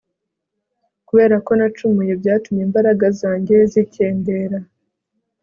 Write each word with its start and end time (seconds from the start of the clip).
kubera 1.07 1.35
ko 1.45 1.51
nacumuye 1.59 2.13
byatumye 2.21 2.61
imbaraga 2.67 3.05
zanjye 3.19 3.55
zikendera 3.71 4.57